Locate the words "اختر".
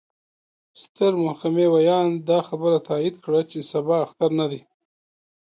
4.05-4.29